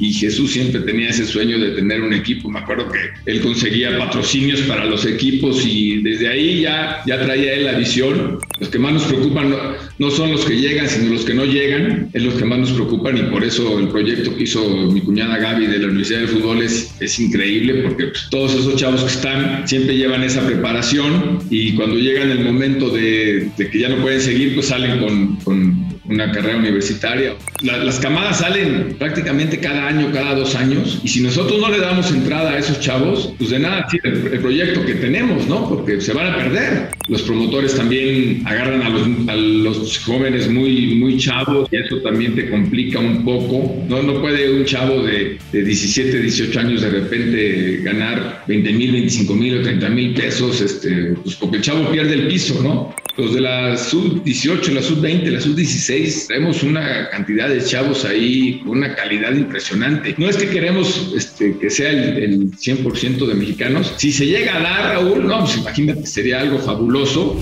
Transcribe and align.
y 0.00 0.12
Jesús 0.14 0.52
siempre 0.52 0.80
tenía 0.80 1.10
ese 1.10 1.26
sueño 1.26 1.58
de 1.58 1.72
tener 1.72 2.00
un 2.00 2.14
equipo. 2.14 2.50
Me 2.50 2.58
acuerdo 2.58 2.90
que 2.90 2.98
él 3.30 3.40
conseguía 3.42 3.96
patrocinios 3.98 4.60
para 4.62 4.86
los 4.86 5.04
equipos 5.04 5.64
y 5.64 6.02
desde 6.02 6.28
ahí 6.28 6.62
ya, 6.62 7.02
ya 7.06 7.22
traía 7.22 7.54
él 7.54 7.64
la 7.66 7.72
visión. 7.72 8.38
Los 8.58 8.70
que 8.70 8.78
más 8.78 8.94
nos 8.94 9.04
preocupan 9.04 9.54
no, 9.98 10.10
son 10.10 10.32
los 10.32 10.44
que 10.46 10.56
llegan, 10.56 10.88
sino 10.88 11.12
los 11.12 11.24
que 11.24 11.34
no 11.34 11.44
llegan, 11.44 12.08
es 12.14 12.22
los 12.22 12.34
que 12.34 12.44
más 12.46 12.58
nos 12.58 12.72
preocupan 12.72 13.18
y 13.18 13.22
por 13.30 13.44
eso 13.44 13.78
el 13.78 13.88
proyecto 13.88 14.34
que 14.34 14.44
hizo 14.44 14.68
mi 14.90 15.02
cuñada 15.02 15.36
Gaby 15.36 15.66
de 15.66 15.78
la 15.78 15.88
Universidad 15.88 16.20
de 16.20 16.28
Fútbol 16.28 16.62
es, 16.62 16.94
es 17.00 17.20
increíble 17.20 17.82
porque 17.82 18.06
pues, 18.06 18.28
todos 18.30 18.54
esos 18.54 18.76
chavos 18.76 19.02
que 19.02 19.10
están 19.10 19.68
siempre 19.68 19.96
llevan 19.96 20.22
esa 20.22 20.46
preparación 20.46 21.40
y 21.50 21.74
cuando 21.74 21.96
llegan 21.96 22.30
el 22.30 22.40
momento 22.40 22.88
de, 22.88 23.50
que 23.56 23.78
ya 23.78 23.90
no 23.90 23.96
pueden 23.96 24.20
seguir, 24.20 24.54
pues 24.54 24.68
salen 24.68 24.98
con, 24.98 25.36
con 25.36 25.89
una 26.10 26.30
carrera 26.32 26.58
universitaria. 26.58 27.36
las 27.62 27.98
camadas 28.00 28.38
salen 28.38 28.96
prácticamente 28.98 29.58
cada 29.60 29.86
año, 29.86 30.10
cada 30.12 30.34
dos 30.34 30.54
años, 30.56 31.00
y 31.04 31.08
si 31.08 31.20
nosotros 31.20 31.60
no 31.60 31.70
le 31.70 31.78
damos 31.78 32.10
entrada 32.10 32.50
a 32.50 32.58
esos 32.58 32.80
chavos, 32.80 33.32
pues 33.38 33.50
de 33.50 33.60
nada 33.60 33.86
sirve 33.88 34.10
el, 34.10 34.40
proyecto 34.40 34.84
que 34.84 34.94
tenemos, 34.94 35.46
¿no? 35.46 35.68
Porque 35.68 36.00
se 36.00 36.12
van 36.12 36.26
a 36.26 36.36
perder. 36.36 36.88
Los 37.08 37.22
promotores 37.22 37.74
también 37.76 38.42
agarran 38.44 38.82
a 38.82 38.88
los, 38.88 39.08
a 39.28 39.36
los 39.36 39.98
jóvenes 39.98 40.50
muy, 40.50 40.96
muy 40.96 41.16
chavos 41.18 41.68
y 41.70 41.76
eso 41.76 41.98
también 41.98 42.34
te 42.34 42.50
complica 42.50 42.98
un 42.98 43.24
poco. 43.24 43.84
No, 43.88 44.02
no 44.02 44.20
puede 44.20 44.50
un 44.52 44.64
chavo 44.64 45.02
de, 45.02 45.38
de 45.52 45.62
17, 45.62 46.20
18 46.20 46.60
años 46.60 46.82
de 46.82 46.90
repente 46.90 47.80
ganar 47.82 48.44
20 48.48 48.72
mil, 48.72 48.92
25 48.92 49.34
mil 49.34 49.58
o 49.58 49.62
30 49.62 49.88
mil 49.90 50.14
pesos, 50.14 50.60
este, 50.60 51.14
pues 51.22 51.36
porque 51.36 51.58
el 51.58 51.62
chavo 51.62 51.90
pierde 51.90 52.14
el 52.14 52.28
piso, 52.28 52.60
¿no? 52.62 52.94
Los 53.16 53.34
de 53.34 53.40
la 53.40 53.76
sub-18, 53.76 54.72
la 54.72 54.82
sub-20, 54.82 55.24
la 55.30 55.40
sub-16, 55.40 55.99
tenemos 56.28 56.62
una 56.62 57.08
cantidad 57.10 57.48
de 57.48 57.62
chavos 57.62 58.04
ahí 58.04 58.60
con 58.60 58.78
una 58.78 58.94
calidad 58.94 59.32
impresionante. 59.32 60.14
No 60.18 60.28
es 60.28 60.36
que 60.36 60.48
queremos 60.48 61.12
este, 61.16 61.56
que 61.58 61.70
sea 61.70 61.90
el, 61.90 62.50
100% 62.52 63.26
de 63.26 63.34
mexicanos. 63.34 63.94
Si 63.96 64.12
se 64.12 64.26
llega 64.26 64.56
a 64.56 64.60
dar, 64.60 64.94
Raúl, 64.94 65.26
no, 65.26 65.40
pues 65.40 65.56
imagínate, 65.56 66.06
sería 66.06 66.40
algo 66.40 66.58
fabuloso. 66.58 67.40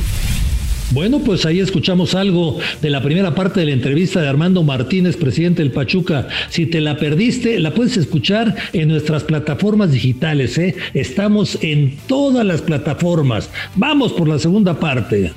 Bueno, 0.90 1.18
pues 1.18 1.44
ahí 1.44 1.60
escuchamos 1.60 2.14
algo 2.14 2.58
de 2.80 2.88
la 2.88 3.02
primera 3.02 3.34
parte 3.34 3.60
de 3.60 3.66
la 3.66 3.72
entrevista 3.72 4.22
de 4.22 4.28
Armando 4.28 4.62
Martínez, 4.62 5.18
presidente 5.18 5.62
del 5.62 5.70
Pachuca. 5.70 6.28
Si 6.48 6.64
te 6.64 6.80
la 6.80 6.96
perdiste, 6.96 7.60
la 7.60 7.74
puedes 7.74 7.98
escuchar 7.98 8.54
en 8.72 8.88
nuestras 8.88 9.24
plataformas 9.24 9.92
digitales. 9.92 10.56
¿eh? 10.56 10.74
Estamos 10.94 11.58
en 11.60 11.98
todas 12.06 12.46
las 12.46 12.62
plataformas. 12.62 13.50
Vamos 13.74 14.14
por 14.14 14.28
la 14.28 14.38
segunda 14.38 14.80
parte. 14.80 15.32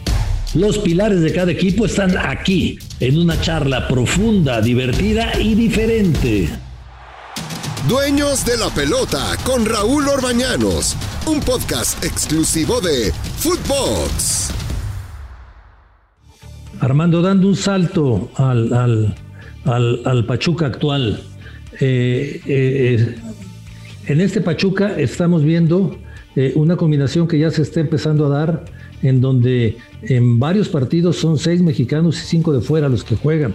Los 0.54 0.80
pilares 0.80 1.22
de 1.22 1.32
cada 1.32 1.50
equipo 1.50 1.86
están 1.86 2.18
aquí, 2.18 2.78
en 3.00 3.18
una 3.18 3.40
charla 3.40 3.88
profunda, 3.88 4.60
divertida 4.60 5.40
y 5.40 5.56
diferente. 5.56 6.50
Dueños 7.88 8.46
de 8.46 8.58
la 8.58 8.70
pelota 8.70 9.38
con 9.46 9.66
Raúl 9.66 10.10
Orbañanos, 10.10 10.98
un 11.26 11.40
podcast 11.40 12.04
exclusivo 12.04 12.82
de 12.82 13.14
Footbox. 13.38 14.52
Armando, 16.82 17.22
dando 17.22 17.48
un 17.48 17.56
salto 17.56 18.30
al, 18.36 19.16
al, 19.64 20.26
Pachuca 20.26 20.66
actual. 20.66 21.24
Eh, 21.80 22.42
eh, 22.46 23.16
en 24.08 24.20
este 24.20 24.42
Pachuca 24.42 25.00
estamos 25.00 25.46
viendo 25.46 25.98
eh, 26.36 26.54
una 26.56 26.78
combinación 26.78 27.28
que 27.28 27.38
ya 27.38 27.52
se 27.52 27.62
está 27.62 27.80
empezando 27.80 28.26
a 28.26 28.30
dar 28.30 28.66
en 29.02 29.20
donde 29.20 29.78
en 30.04 30.40
varios 30.40 30.70
partidos 30.70 31.18
son 31.18 31.38
seis 31.38 31.62
mexicanos 31.62 32.22
y 32.22 32.26
cinco 32.26 32.54
de 32.54 32.62
fuera 32.62 32.90
los 32.90 33.04
que 33.04 33.16
juegan. 33.16 33.54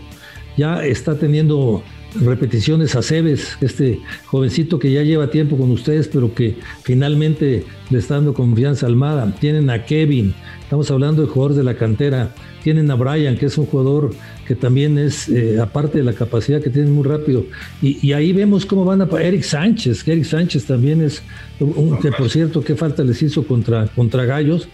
Ya 0.56 0.84
está 0.84 1.18
teniendo 1.18 1.82
repeticiones 2.20 2.94
a 2.94 3.02
Cebes, 3.02 3.56
este 3.60 4.00
jovencito 4.26 4.78
que 4.78 4.90
ya 4.92 5.02
lleva 5.02 5.30
tiempo 5.30 5.56
con 5.56 5.70
ustedes, 5.70 6.08
pero 6.08 6.34
que 6.34 6.56
finalmente 6.82 7.64
le 7.90 7.98
está 7.98 8.14
dando 8.14 8.34
confianza 8.34 8.86
Almada. 8.86 9.34
Tienen 9.38 9.70
a 9.70 9.84
Kevin, 9.84 10.34
estamos 10.60 10.90
hablando 10.90 11.22
de 11.22 11.28
jugadores 11.28 11.56
de 11.56 11.64
la 11.64 11.76
cantera. 11.76 12.34
Tienen 12.62 12.90
a 12.90 12.96
Brian, 12.96 13.36
que 13.36 13.46
es 13.46 13.56
un 13.58 13.66
jugador 13.66 14.10
que 14.46 14.56
también 14.56 14.98
es, 14.98 15.28
eh, 15.28 15.60
aparte 15.60 15.98
de 15.98 16.04
la 16.04 16.12
capacidad 16.12 16.60
que 16.60 16.70
tiene 16.70 16.90
muy 16.90 17.04
rápido. 17.04 17.44
Y, 17.80 18.12
ahí 18.12 18.32
vemos 18.32 18.66
cómo 18.66 18.84
van 18.84 19.02
a... 19.02 19.08
Eric 19.20 19.42
Sánchez, 19.42 20.02
que 20.02 20.12
Eric 20.12 20.24
Sánchez 20.24 20.64
también 20.64 21.00
es, 21.00 21.22
un, 21.60 21.98
que 22.00 22.10
por 22.10 22.28
cierto, 22.28 22.64
qué 22.64 22.74
falta 22.74 23.04
les 23.04 23.22
hizo 23.22 23.46
contra, 23.46 23.86
contra 23.88 24.24
Gallos, 24.24 24.68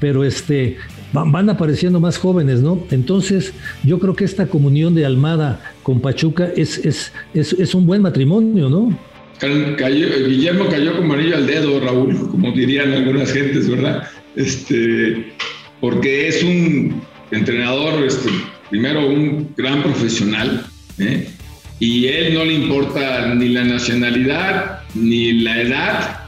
pero 0.00 0.24
este, 0.24 0.78
van, 1.14 1.48
apareciendo 1.48 2.00
más 2.00 2.18
jóvenes, 2.18 2.60
¿no? 2.60 2.84
Entonces, 2.90 3.52
yo 3.84 3.98
creo 3.98 4.14
que 4.14 4.24
esta 4.24 4.46
comunión 4.46 4.94
de 4.94 5.06
Almada 5.06 5.60
con 5.82 6.00
Pachuca 6.00 6.50
es, 6.56 6.78
es, 6.78 7.12
es, 7.34 7.74
un 7.74 7.86
buen 7.86 8.02
matrimonio, 8.02 8.68
¿no? 8.68 8.98
Guillermo 9.40 10.66
cayó 10.68 10.96
como 10.96 11.14
anillo 11.14 11.36
al 11.36 11.46
dedo, 11.46 11.80
Raúl, 11.80 12.28
como 12.30 12.50
dirían 12.52 12.92
algunas 12.92 13.32
gentes, 13.32 13.68
¿verdad? 13.68 14.08
Este, 14.34 15.32
porque 15.80 16.28
es 16.28 16.42
un 16.42 17.00
entrenador, 17.30 18.04
este, 18.04 18.30
primero 18.70 19.06
un 19.06 19.52
gran 19.56 19.82
profesional, 19.82 20.66
¿eh? 20.98 21.28
y 21.78 22.06
él 22.06 22.34
no 22.34 22.44
le 22.44 22.54
importa 22.54 23.34
ni 23.34 23.48
la 23.48 23.64
nacionalidad 23.64 24.80
ni 24.94 25.32
la 25.32 25.60
edad 25.60 26.20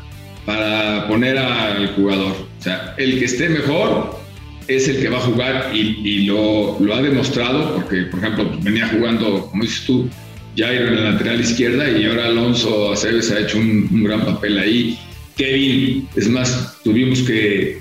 para 0.45 1.09
poner 1.09 1.39
al 1.39 1.89
jugador. 1.95 2.33
O 2.59 2.63
sea, 2.63 2.95
el 2.99 3.19
que 3.19 3.25
esté 3.25 3.49
mejor 3.49 4.26
es 4.69 4.89
el 4.89 5.01
que 5.01 5.09
va 5.09 5.19
a 5.19 5.21
jugar 5.21 5.71
y, 5.75 6.25
lo, 6.25 6.77
ha 6.93 7.03
demostrado 7.03 7.75
porque, 7.75 8.03
por 8.03 8.21
ejemplo, 8.21 8.51
venía 8.63 8.89
jugando, 8.89 9.47
como 9.51 9.63
dices 9.63 9.85
tú, 9.87 10.09
Jairo 10.57 10.89
en 10.89 10.97
la 10.97 11.11
lateral 11.13 11.41
izquierda 11.41 11.91
y 11.91 12.05
ahora 12.07 12.27
Alonso 12.27 12.93
Aceves 12.93 13.31
ha 13.31 13.41
hecho 13.41 13.59
un, 13.59 14.03
gran 14.05 14.25
papel 14.25 14.59
ahí. 14.59 14.99
Kevin, 15.37 16.09
es 16.17 16.29
más, 16.29 16.79
tuvimos 16.83 17.21
que, 17.23 17.79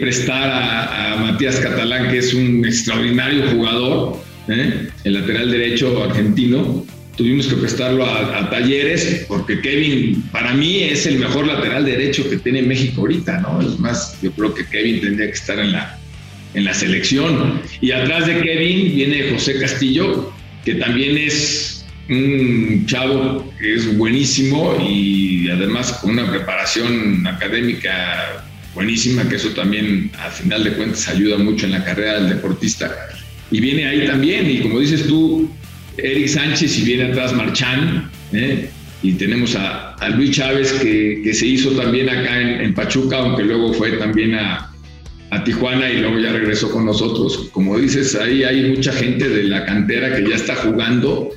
prestar 0.00 0.50
a, 0.50 1.16
Matías 1.20 1.56
Catalán, 1.56 2.10
que 2.10 2.18
es 2.18 2.34
un 2.34 2.64
extraordinario 2.64 3.50
jugador, 3.50 4.18
¿eh? 4.48 4.88
el 5.04 5.14
lateral 5.14 5.50
derecho 5.50 6.02
argentino. 6.04 6.84
Tuvimos 7.16 7.48
que 7.48 7.56
prestarlo 7.56 8.06
a, 8.06 8.38
a, 8.38 8.50
Talleres 8.50 9.24
porque 9.26 9.60
Kevin, 9.60 10.22
para 10.30 10.54
mí, 10.54 10.84
es 10.84 11.04
el 11.06 11.18
mejor 11.18 11.46
lateral 11.46 11.84
derecho 11.84 12.28
que 12.30 12.36
tiene 12.36 12.62
México 12.62 13.00
ahorita, 13.00 13.40
¿no? 13.40 13.60
Es 13.60 13.78
más, 13.78 14.16
yo 14.22 14.30
creo 14.32 14.54
que 14.54 14.64
Kevin 14.64 15.00
tendría 15.00 15.26
que 15.26 15.32
estar 15.32 15.58
en 15.58 15.72
la, 15.72 15.98
en 16.54 16.64
la 16.64 16.74
selección. 16.74 17.60
Y 17.80 17.92
atrás 17.92 18.26
de 18.26 18.40
Kevin 18.40 18.94
viene 18.94 19.30
José 19.32 19.58
Castillo, 19.60 20.32
que 20.64 20.74
también 20.74 21.16
es 21.16 21.86
un 22.08 22.84
chavo 22.86 23.52
que 23.58 23.74
es 23.74 23.96
buenísimo 23.96 24.76
y 24.80 25.48
además 25.50 25.92
con 26.00 26.12
una 26.12 26.30
preparación 26.30 27.26
académica 27.26 28.44
buenísima, 28.74 29.28
que 29.28 29.36
eso 29.36 29.50
también 29.50 30.10
a 30.18 30.30
final 30.30 30.64
de 30.64 30.72
cuentas 30.72 31.08
ayuda 31.08 31.36
mucho 31.38 31.66
en 31.66 31.72
la 31.72 31.84
carrera 31.84 32.20
del 32.20 32.28
deportista. 32.30 32.94
Y 33.50 33.60
viene 33.60 33.86
ahí 33.86 34.06
también, 34.06 34.50
y 34.50 34.60
como 34.60 34.80
dices 34.80 35.06
tú, 35.06 35.50
Eric 35.96 36.28
Sánchez 36.28 36.78
y 36.78 36.82
viene 36.82 37.04
atrás 37.04 37.32
Marchán, 37.32 38.10
¿eh? 38.32 38.68
y 39.02 39.12
tenemos 39.12 39.56
a, 39.56 39.96
Luis 40.14 40.32
Chávez 40.32 40.72
que, 40.72 41.32
se 41.32 41.46
hizo 41.46 41.70
también 41.72 42.08
acá 42.08 42.40
en 42.62 42.74
Pachuca, 42.74 43.18
aunque 43.18 43.42
luego 43.42 43.72
fue 43.74 43.92
también 43.92 44.34
a, 44.34 44.70
a 45.30 45.44
Tijuana 45.44 45.90
y 45.90 46.00
luego 46.00 46.18
ya 46.18 46.32
regresó 46.32 46.70
con 46.70 46.86
nosotros. 46.86 47.48
Como 47.52 47.78
dices, 47.78 48.14
ahí 48.14 48.44
hay 48.44 48.70
mucha 48.70 48.92
gente 48.92 49.28
de 49.28 49.44
la 49.44 49.64
cantera 49.64 50.16
que 50.16 50.28
ya 50.28 50.36
está 50.36 50.54
jugando 50.56 51.30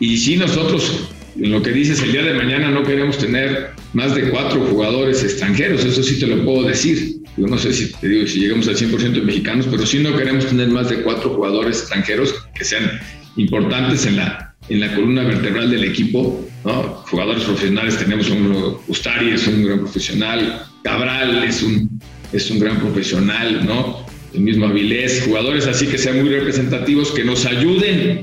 y 0.00 0.16
si 0.16 0.36
nosotros, 0.36 1.08
en 1.36 1.50
lo 1.50 1.62
que 1.62 1.72
dices, 1.72 2.00
el 2.02 2.12
día 2.12 2.22
de 2.22 2.34
mañana 2.34 2.70
no 2.70 2.84
queremos 2.84 3.18
tener 3.18 3.70
más 3.92 4.14
de 4.14 4.30
cuatro 4.30 4.60
jugadores 4.60 5.24
extranjeros, 5.24 5.84
eso 5.84 6.02
sí 6.02 6.18
te 6.18 6.26
lo 6.26 6.44
puedo 6.44 6.68
decir. 6.68 7.16
Yo 7.36 7.46
no 7.46 7.58
sé 7.58 7.72
si 7.72 7.92
te 7.92 8.08
digo 8.08 8.26
si 8.26 8.40
llegamos 8.40 8.68
al 8.68 8.76
100% 8.76 9.12
de 9.12 9.20
mexicanos, 9.22 9.66
pero 9.70 9.86
sí 9.86 10.00
no 10.00 10.16
queremos 10.16 10.46
tener 10.46 10.68
más 10.68 10.90
de 10.90 11.02
cuatro 11.02 11.30
jugadores 11.30 11.80
extranjeros 11.80 12.34
que 12.54 12.64
sean 12.64 13.00
importantes 13.36 14.06
en 14.06 14.16
la, 14.16 14.54
en 14.68 14.80
la 14.80 14.94
columna 14.94 15.22
vertebral 15.22 15.70
del 15.70 15.84
equipo. 15.84 16.44
¿no? 16.64 16.82
Jugadores 17.08 17.44
profesionales 17.44 17.98
tenemos 17.98 18.28
un 18.30 18.76
Ustari, 18.88 19.30
es 19.30 19.46
un 19.46 19.64
gran 19.64 19.80
profesional, 19.80 20.64
Cabral 20.82 21.44
es 21.44 21.62
un 21.62 22.00
es 22.32 22.50
un 22.50 22.58
gran 22.58 22.78
profesional, 22.78 23.64
¿no? 23.66 24.06
El 24.34 24.40
mismo 24.40 24.66
Avilés, 24.66 25.22
jugadores 25.24 25.66
así 25.66 25.86
que 25.86 25.98
sean 25.98 26.20
muy 26.20 26.28
representativos, 26.28 27.10
que 27.12 27.24
nos 27.24 27.46
ayuden 27.46 28.22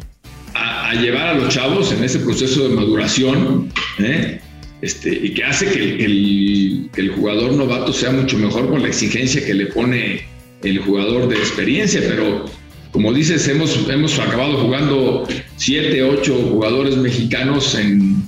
a, 0.54 0.94
llevar 0.96 1.28
a 1.28 1.34
los 1.34 1.54
chavos 1.54 1.92
en 1.92 2.04
ese 2.04 2.20
proceso 2.20 2.70
de 2.70 2.76
maduración, 2.76 3.70
¿eh? 4.00 4.40
este, 4.82 5.10
y 5.10 5.34
que 5.34 5.44
hace 5.44 5.70
que 5.70 6.06
el, 6.06 6.90
el, 6.96 7.10
jugador 7.10 7.54
novato 7.54 7.92
sea 7.92 8.12
mucho 8.12 8.38
mejor 8.38 8.70
con 8.70 8.82
la 8.82 8.88
exigencia 8.88 9.44
que 9.44 9.54
le 9.54 9.66
pone 9.68 10.26
el 10.64 10.80
jugador 10.80 11.28
de 11.28 11.36
experiencia, 11.36 12.02
pero 12.08 12.46
como 12.92 13.12
dices, 13.12 13.48
hemos, 13.48 13.90
hemos 13.90 14.18
acabado 14.20 14.58
jugando 14.58 15.28
siete, 15.58 16.02
ocho 16.04 16.36
jugadores 16.36 16.96
mexicanos 16.96 17.76
en, 17.76 18.24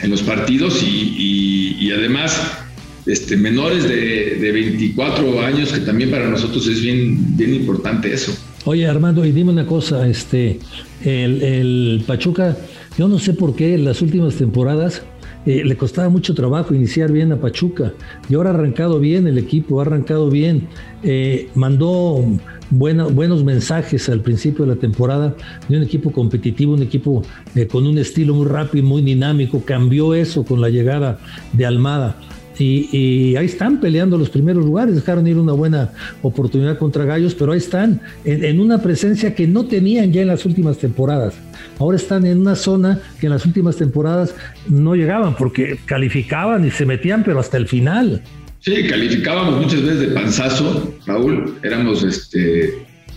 en 0.00 0.10
los 0.10 0.22
partidos 0.22 0.82
y, 0.82 1.76
y 1.78 1.92
además 1.92 2.61
este, 3.06 3.36
menores 3.36 3.84
de, 3.84 4.36
de, 4.40 4.52
24 4.52 5.40
años, 5.40 5.72
que 5.72 5.80
también 5.80 6.10
para 6.10 6.28
nosotros 6.28 6.66
es 6.68 6.80
bien, 6.80 7.36
importante 7.38 8.12
eso. 8.12 8.32
Oye, 8.64 8.86
Armando, 8.86 9.24
y 9.24 9.32
dime 9.32 9.50
una 9.50 9.66
cosa, 9.66 10.06
este, 10.06 10.60
el, 11.04 12.04
Pachuca 12.06 12.56
Yo 12.96 13.08
no 13.08 13.18
sé 13.18 13.34
por 13.34 13.56
qué 13.56 13.74
en 13.74 13.84
las 13.84 14.02
últimas 14.02 14.36
temporadas 14.36 15.02
eh, 15.44 15.64
le 15.64 15.76
costaba 15.76 16.08
mucho 16.08 16.34
trabajo 16.34 16.72
iniciar 16.72 17.10
bien 17.10 17.32
a 17.32 17.40
Pachuca 17.40 17.92
y 18.28 18.34
ahora 18.34 18.50
ha 18.50 18.54
arrancado 18.54 19.00
bien 19.00 19.26
el 19.26 19.38
equipo, 19.38 19.80
ha 19.80 19.82
arrancado 19.82 20.30
bien, 20.30 20.68
eh, 21.02 21.48
mandó 21.56 22.24
buenos 22.70 23.44
mensajes 23.44 24.08
al 24.08 24.20
principio 24.20 24.64
de 24.64 24.74
la 24.74 24.80
temporada 24.80 25.34
de 25.68 25.76
un 25.76 25.82
equipo 25.82 26.10
competitivo, 26.10 26.74
un 26.74 26.82
equipo 26.82 27.22
eh, 27.54 27.66
con 27.66 27.86
un 27.86 27.98
estilo 27.98 28.34
muy 28.34 28.46
rápido, 28.46 28.86
muy 28.86 29.02
dinámico, 29.02 29.62
cambió 29.64 30.14
eso 30.14 30.44
con 30.44 30.60
la 30.60 30.70
llegada 30.70 31.18
de 31.52 31.66
Almada. 31.66 32.16
Y, 32.58 33.34
ahí 33.36 33.46
están 33.46 33.80
peleando 33.80 34.18
los 34.18 34.30
primeros 34.30 34.64
lugares, 34.64 34.94
dejaron 34.94 35.26
ir 35.26 35.38
una 35.38 35.52
buena 35.52 35.90
oportunidad 36.22 36.78
contra 36.78 37.04
Gallos, 37.04 37.34
pero 37.34 37.52
ahí 37.52 37.58
están 37.58 38.00
en, 38.24 38.60
una 38.60 38.80
presencia 38.82 39.34
que 39.34 39.46
no 39.46 39.64
tenían 39.64 40.12
ya 40.12 40.22
en 40.22 40.28
las 40.28 40.44
últimas 40.44 40.78
temporadas. 40.78 41.34
Ahora 41.78 41.96
están 41.96 42.26
en 42.26 42.40
una 42.40 42.54
zona 42.54 43.00
que 43.20 43.26
en 43.26 43.32
las 43.32 43.46
últimas 43.46 43.76
temporadas 43.76 44.34
no 44.68 44.94
llegaban 44.94 45.36
porque 45.36 45.78
calificaban 45.86 46.66
y 46.66 46.70
se 46.70 46.86
metían, 46.86 47.24
pero 47.24 47.40
hasta 47.40 47.56
el 47.56 47.66
final. 47.66 48.22
Sí, 48.60 48.86
calificábamos 48.88 49.64
muchas 49.64 49.82
veces 49.82 50.00
de 50.00 50.06
panzazo, 50.08 50.94
Raúl, 51.06 51.56
éramos 51.64 52.04
este, 52.04 52.74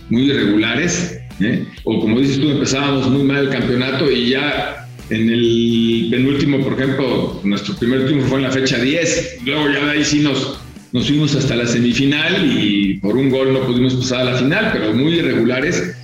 muy 0.08 0.22
irregulares, 0.22 1.20
¿eh? 1.40 1.64
o 1.84 2.00
como 2.00 2.18
dices 2.18 2.40
tú, 2.40 2.50
empezábamos 2.50 3.08
muy 3.08 3.22
mal 3.22 3.44
el 3.44 3.50
campeonato 3.50 4.10
y 4.10 4.30
ya 4.30 4.85
en 5.10 5.30
el 5.30 6.08
penúltimo, 6.10 6.60
por 6.60 6.74
ejemplo, 6.74 7.40
nuestro 7.44 7.76
primer 7.76 8.06
triunfo 8.06 8.28
fue 8.28 8.38
en 8.38 8.44
la 8.44 8.50
fecha 8.50 8.78
10. 8.78 9.38
Luego 9.44 9.70
ya 9.70 9.86
de 9.86 9.90
ahí 9.92 10.04
sí 10.04 10.20
nos, 10.20 10.58
nos 10.92 11.06
fuimos 11.06 11.34
hasta 11.34 11.56
la 11.56 11.66
semifinal 11.66 12.44
y 12.44 12.94
por 12.94 13.16
un 13.16 13.30
gol 13.30 13.52
no 13.52 13.66
pudimos 13.66 13.94
pasar 13.94 14.22
a 14.22 14.32
la 14.32 14.38
final, 14.38 14.70
pero 14.72 14.92
muy 14.92 15.14
irregulares. 15.14 15.94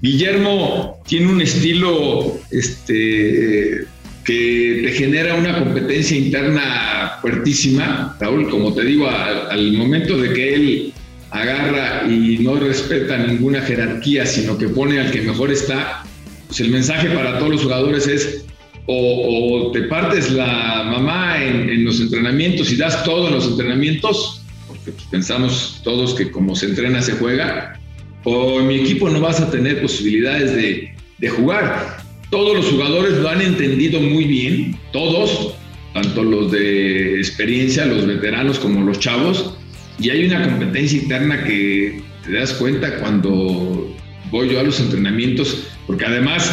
Guillermo 0.00 1.00
tiene 1.06 1.28
un 1.28 1.40
estilo 1.40 2.40
este, 2.50 3.86
que 4.24 4.80
te 4.84 4.92
genera 4.92 5.34
una 5.34 5.58
competencia 5.60 6.16
interna 6.16 7.18
fuertísima, 7.20 8.16
Raúl, 8.20 8.50
como 8.50 8.74
te 8.74 8.82
digo, 8.82 9.08
al 9.08 9.72
momento 9.74 10.18
de 10.18 10.32
que 10.32 10.54
él 10.54 10.92
agarra 11.30 12.02
y 12.10 12.38
no 12.38 12.56
respeta 12.56 13.16
ninguna 13.16 13.62
jerarquía, 13.62 14.26
sino 14.26 14.58
que 14.58 14.68
pone 14.68 15.00
al 15.00 15.10
que 15.10 15.22
mejor 15.22 15.50
está, 15.50 16.04
pues 16.52 16.60
el 16.60 16.70
mensaje 16.70 17.08
para 17.08 17.38
todos 17.38 17.52
los 17.52 17.62
jugadores 17.62 18.06
es 18.06 18.44
o, 18.84 19.70
te 19.72 19.84
partes 19.84 20.30
la 20.30 20.82
mamá 20.84 21.42
en, 21.42 21.82
los 21.82 21.98
entrenamientos 21.98 22.70
y 22.70 22.76
das 22.76 23.04
todo 23.04 23.28
en 23.28 23.36
los 23.36 23.46
entrenamientos, 23.46 24.42
porque 24.68 24.92
pues, 24.92 25.06
pensamos 25.10 25.80
todos 25.82 26.12
que 26.12 26.30
como 26.30 26.54
se 26.54 26.66
entrena 26.66 27.00
se 27.00 27.12
juega, 27.12 27.80
o 28.24 28.60
en 28.60 28.66
mi 28.66 28.74
equipo 28.80 29.08
no 29.08 29.18
vas 29.18 29.40
a 29.40 29.50
tener 29.50 29.80
posibilidades 29.80 30.54
de, 30.54 30.94
de 31.16 31.28
jugar. 31.30 32.04
Todos 32.28 32.54
los 32.54 32.66
jugadores 32.66 33.14
lo 33.14 33.30
han 33.30 33.40
entendido 33.40 33.98
muy 33.98 34.24
bien, 34.24 34.78
todos, 34.92 35.54
tanto 35.94 36.22
los 36.22 36.52
de 36.52 37.16
experiencia, 37.16 37.86
los 37.86 38.06
veteranos 38.06 38.58
como 38.58 38.84
los 38.84 38.98
chavos, 38.98 39.54
y 39.98 40.10
hay 40.10 40.26
una 40.26 40.42
competencia 40.42 41.00
interna 41.00 41.44
que 41.44 42.02
te 42.26 42.32
das 42.32 42.52
cuenta 42.52 42.98
cuando 42.98 43.96
voy 44.32 44.48
yo 44.48 44.58
a 44.58 44.64
los 44.64 44.80
entrenamientos, 44.80 45.68
porque 45.86 46.06
además 46.06 46.50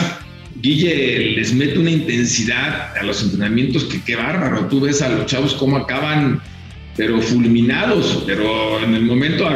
Guille 0.62 1.32
les 1.38 1.54
mete 1.54 1.80
una 1.80 1.92
intensidad 1.92 2.96
a 2.96 3.04
los 3.04 3.24
entrenamientos 3.24 3.86
que 3.86 4.04
qué 4.04 4.16
bárbaro. 4.18 4.68
Tú 4.68 4.82
ves 4.82 5.02
a 5.02 5.10
los 5.10 5.26
chavos 5.26 5.54
cómo 5.54 5.78
acaban, 5.78 6.42
pero 6.98 7.22
fulminados, 7.22 8.24
pero 8.28 8.84
en 8.84 8.94
el 8.94 9.04
momento 9.04 9.48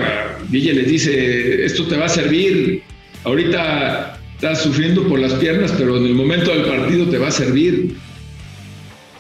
Guille 0.50 0.74
les 0.74 0.88
dice, 0.88 1.66
esto 1.66 1.86
te 1.86 1.98
va 1.98 2.06
a 2.06 2.10
servir, 2.10 2.82
ahorita 3.26 4.18
estás 4.36 4.64
sufriendo 4.64 5.06
por 5.08 5.20
las 5.20 5.34
piernas, 5.34 5.74
pero 5.78 5.98
en 5.98 6.06
el 6.06 6.16
momento 6.16 6.52
del 6.52 6.64
partido 6.64 7.06
te 7.08 7.18
va 7.18 7.28
a 7.28 7.32
servir. 7.32 7.96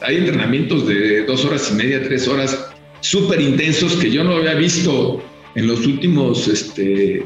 Hay 0.01 0.17
entrenamientos 0.17 0.87
de 0.87 1.25
dos 1.25 1.43
horas 1.43 1.69
y 1.71 1.75
media, 1.75 2.03
tres 2.03 2.27
horas, 2.27 2.69
súper 3.01 3.41
intensos 3.41 3.95
que 3.97 4.09
yo 4.09 4.23
no 4.23 4.37
había 4.37 4.53
visto 4.53 5.21
en 5.55 5.67
los 5.67 5.85
últimos 5.85 6.47
este, 6.47 7.25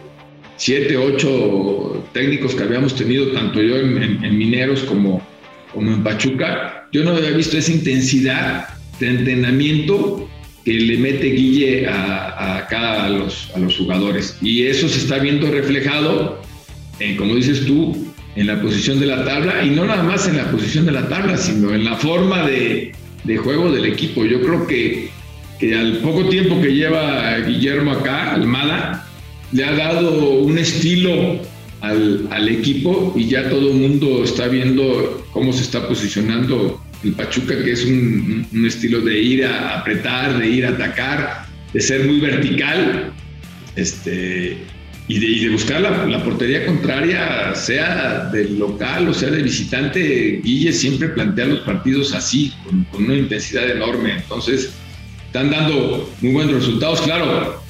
siete, 0.58 0.98
ocho 0.98 2.04
técnicos 2.14 2.56
que 2.56 2.64
habíamos 2.64 2.96
tenido, 2.96 3.32
tanto 3.32 3.62
yo 3.62 3.78
en, 3.78 4.38
Mineros 4.38 4.82
como, 4.82 5.26
como 5.74 5.92
en 5.94 6.04
Pachuca, 6.04 6.88
yo 6.92 7.04
no 7.04 7.12
había 7.12 7.32
visto 7.32 7.58
esa 7.58 7.72
intensidad 7.72 8.68
de 9.00 9.08
entrenamiento 9.08 10.28
que 10.66 10.74
le 10.74 10.98
mete 10.98 11.28
Guille 11.28 11.88
a, 11.88 12.58
a 12.60 13.10
los, 13.10 13.52
a 13.56 13.60
los 13.60 13.78
jugadores. 13.78 14.38
Y 14.42 14.64
eso 14.64 14.90
se 14.90 15.00
está 15.00 15.20
viendo 15.20 15.50
reflejado, 15.50 16.42
en, 17.00 17.16
como 17.16 17.36
dices 17.36 17.66
tú, 17.66 18.08
en 18.36 18.48
la 18.48 18.62
posición 18.62 19.00
de 19.00 19.06
la 19.06 19.24
tabla, 19.24 19.64
y 19.64 19.70
no 19.70 19.86
nada 19.86 20.04
más 20.04 20.28
en 20.28 20.38
la 20.38 20.52
posición 20.52 20.86
de 20.86 20.92
la 20.92 21.08
tabla, 21.08 21.38
sino 21.38 21.74
en 21.74 21.86
la 21.86 21.96
forma 21.96 22.46
de, 22.46 22.92
de 23.24 23.38
juego 23.38 23.72
del 23.72 23.86
equipo. 23.86 24.26
Yo 24.26 24.42
creo 24.42 24.68
que, 24.68 25.10
que 25.60 25.76
al 25.76 25.98
poco 26.00 26.28
tiempo 26.30 26.62
que 26.62 26.74
lleva 26.74 27.40
Guillermo 27.40 27.92
acá, 27.92 28.34
Almada, 28.34 29.08
le 29.52 29.64
ha 29.64 29.74
dado 29.74 30.32
un 30.42 30.58
estilo 30.58 31.40
al, 31.82 32.50
equipo 32.50 33.14
y 33.16 33.28
ya 33.28 33.50
todo 33.50 33.72
el 33.72 33.76
mundo 33.76 34.24
está 34.24 34.48
viendo 34.48 35.26
cómo 35.32 35.54
se 35.54 35.64
está 35.64 35.88
posicionando 35.88 36.82
el 37.04 37.14
Pachuca, 37.14 37.64
que 37.64 37.72
es 37.72 37.86
un, 37.86 38.48
estilo 38.66 39.02
de 39.02 39.20
ir 39.20 39.46
a 39.46 39.80
apretar, 39.80 40.40
de 40.40 40.48
ir 40.48 40.66
a 40.66 40.70
atacar, 40.70 41.46
de 41.74 41.80
ser 41.80 42.06
muy 42.06 42.20
vertical 42.20 43.14
este, 43.76 44.58
y, 45.08 45.20
de, 45.20 45.50
buscar 45.50 45.82
la, 45.82 46.24
portería 46.24 46.66
contraria, 46.66 47.54
sea 47.56 48.30
del 48.34 48.58
local 48.58 49.08
o 49.10 49.14
sea 49.14 49.30
de 49.30 49.44
visitante. 49.44 50.42
Guille 50.44 50.74
siempre 50.74 51.10
plantea 51.10 51.46
los 51.46 51.60
partidos 51.60 52.14
así, 52.14 52.52
con, 52.64 52.84
con 52.86 53.06
una 53.06 53.16
intensidad 53.16 53.70
enorme. 53.70 54.14
Entonces, 54.14 54.74
están 55.28 55.52
dando 55.52 56.10
muy 56.22 56.34
buenos 56.34 56.56
resultados. 56.56 57.02
Claro, 57.02 57.62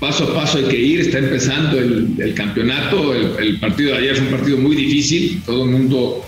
paso 0.00 0.24
a 0.24 0.34
paso 0.34 0.58
hay 0.58 0.64
que 0.64 0.78
ir, 0.78 1.00
está 1.00 1.18
empezando 1.18 1.78
el, 1.78 2.34
campeonato, 2.34 3.14
el, 3.14 3.58
partido 3.58 3.92
de 3.92 3.98
ayer 3.98 4.16
fue 4.16 4.26
un 4.26 4.32
partido 4.32 4.58
muy 4.58 4.76
difícil, 4.76 5.42
todo 5.44 5.64
el 5.64 5.70
mundo 5.70 6.22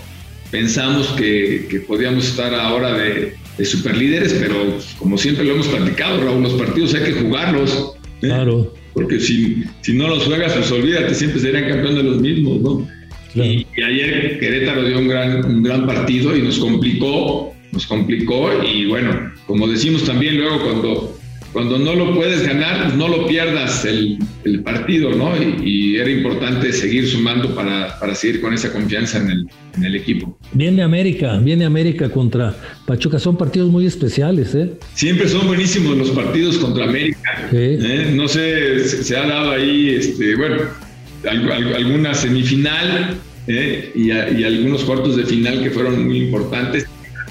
pensamos 0.51 1.07
que, 1.09 1.83
podíamos 1.87 2.27
estar 2.27 2.53
ahora 2.53 2.97
de, 2.97 3.35
de 3.57 3.65
superlíderes, 3.65 4.33
pero 4.33 4.79
como 4.97 5.17
siempre 5.17 5.45
lo 5.45 5.53
hemos 5.53 5.67
platicado, 5.67 6.23
Raúl, 6.23 6.43
los 6.43 6.53
partidos 6.53 6.93
hay 6.95 7.03
que 7.03 7.13
jugarlos. 7.13 7.93
¿eh? 8.21 8.27
Claro. 8.27 8.73
Porque 8.93 9.19
si, 9.19 9.63
si 9.81 9.93
no 9.93 10.07
los 10.07 10.25
juegas, 10.25 10.53
pues 10.53 10.71
olvídate, 10.71 11.13
siempre 11.13 11.39
serían 11.39 11.69
campeón 11.69 11.95
de 11.95 12.03
los 12.03 12.19
mismos, 12.19 12.61
¿no? 12.61 12.87
Y, 13.35 13.65
ayer 13.81 14.39
Querétaro 14.39 14.83
dio 14.85 14.97
un 14.97 15.07
gran, 15.07 15.45
un 15.45 15.63
gran 15.63 15.85
partido 15.85 16.35
y 16.35 16.41
nos 16.41 16.57
complicó, 16.57 17.53
nos 17.71 17.85
complicó 17.85 18.49
y 18.63 18.85
bueno, 18.87 19.31
como 19.45 19.67
decimos 19.67 20.03
también 20.03 20.37
luego 20.37 20.63
cuando 20.63 21.18
cuando 21.51 21.79
no 21.79 21.95
lo 21.95 22.13
puedes 22.13 22.45
ganar, 22.45 22.83
pues 22.83 22.95
no 22.95 23.07
lo 23.07 23.27
pierdas 23.27 23.83
el, 23.85 24.19
partido, 24.63 25.11
¿no? 25.11 25.31
Y, 25.63 25.97
era 25.97 26.09
importante 26.09 26.71
seguir 26.71 27.07
sumando 27.07 27.53
para, 27.53 28.15
seguir 28.15 28.41
con 28.41 28.53
esa 28.53 28.71
confianza 28.71 29.17
en 29.17 29.83
el, 29.83 29.95
equipo. 29.95 30.37
Viene 30.53 30.81
América, 30.81 31.37
viene 31.39 31.65
América 31.65 32.09
contra 32.09 32.55
Pachuca, 32.85 33.19
son 33.19 33.37
partidos 33.37 33.69
muy 33.69 33.85
especiales, 33.85 34.55
¿eh? 34.55 34.71
Siempre 34.93 35.27
son 35.27 35.47
buenísimos 35.47 35.97
los 35.97 36.11
partidos 36.11 36.57
contra 36.57 36.85
América. 36.85 37.49
¿eh? 37.51 38.11
No 38.13 38.27
sé, 38.27 38.87
se, 38.87 39.17
ha 39.17 39.27
dado 39.27 39.51
ahí, 39.51 39.95
este, 39.95 40.35
bueno, 40.35 40.57
alguna 41.75 42.13
semifinal 42.13 43.17
¿eh? 43.47 43.91
y, 43.95 44.11
algunos 44.11 44.83
cuartos 44.83 45.17
de 45.17 45.25
final 45.25 45.61
que 45.63 45.71
fueron 45.71 46.07
muy 46.07 46.19
importantes. 46.23 46.85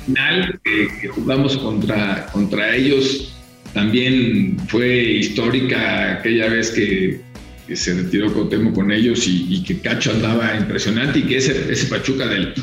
Final 0.06 0.58
que, 0.64 1.08
jugamos 1.08 1.56
contra, 1.58 2.26
contra 2.32 2.75
ellos 2.75 3.38
también 3.75 4.56
fue 4.68 5.02
histórica 5.02 6.18
aquella 6.18 6.48
vez 6.48 6.70
que, 6.70 7.20
se 7.75 7.92
retiró 7.92 8.32
Cotemo 8.32 8.72
con 8.72 8.90
ellos 8.90 9.26
y, 9.26 9.62
que 9.62 9.78
Cacho 9.80 10.10
andaba 10.10 10.56
impresionante 10.56 11.18
y 11.18 11.22
que 11.25 11.37
ese, 11.37 11.70
ese 11.70 11.87
Pachuca 11.87 12.26
del, 12.26 12.54